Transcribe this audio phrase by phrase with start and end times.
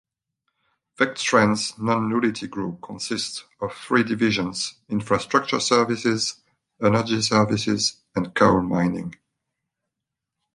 [0.97, 6.41] Vectren's nonutility group consists of three divisions Infrastructure Services,
[6.83, 9.13] Energy Services, and Coal Mining.